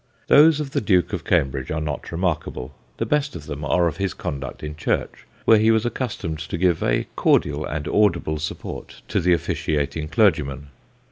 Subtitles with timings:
[0.29, 2.73] Those of the Duke of Cambridge are not remarkable.
[2.97, 6.57] The best of them are of his conduct in church, where he was accustomed to
[6.57, 10.69] give a cordial and audible support to the officiating clergyman.